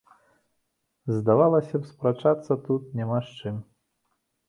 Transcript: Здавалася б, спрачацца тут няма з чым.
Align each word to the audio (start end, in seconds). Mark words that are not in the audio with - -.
Здавалася 1.17 1.75
б, 1.83 1.91
спрачацца 1.91 2.53
тут 2.67 2.83
няма 3.01 3.25
з 3.31 3.41
чым. 3.41 3.65